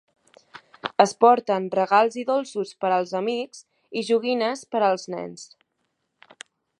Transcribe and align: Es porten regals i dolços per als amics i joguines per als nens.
Es 1.03 1.11
porten 1.25 1.67
regals 1.79 2.17
i 2.21 2.25
dolços 2.29 2.71
per 2.85 2.91
als 2.95 3.13
amics 3.21 3.61
i 4.01 4.03
joguines 4.09 4.65
per 4.73 4.85
als 4.89 5.09
nens. 5.17 5.45